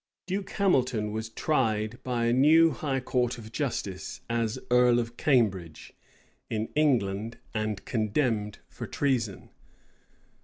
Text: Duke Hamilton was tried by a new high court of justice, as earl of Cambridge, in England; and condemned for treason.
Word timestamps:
Duke 0.25 0.49
Hamilton 0.53 1.11
was 1.11 1.29
tried 1.29 2.01
by 2.01 2.25
a 2.25 2.33
new 2.33 2.71
high 2.71 2.99
court 3.01 3.37
of 3.37 3.51
justice, 3.51 4.21
as 4.31 4.57
earl 4.71 4.97
of 4.97 5.15
Cambridge, 5.15 5.93
in 6.49 6.69
England; 6.73 7.37
and 7.53 7.85
condemned 7.85 8.57
for 8.67 8.87
treason. 8.87 9.51